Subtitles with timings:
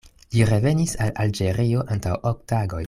[0.35, 2.79] Li revenis el Alĝerio antaŭ ok tagoj.